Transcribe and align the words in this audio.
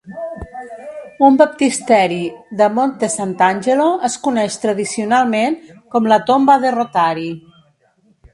Un 1.25 1.35
baptisteri 1.41 2.17
de 2.61 2.69
Monte 2.77 3.09
Sant'Angelo 3.17 3.85
es 4.09 4.17
coneix 4.25 4.59
tradicionalment 4.65 5.57
com 5.95 6.11
la 6.15 6.21
"Tomba 6.33 6.57
de 6.67 6.73
Rothari". 6.79 7.29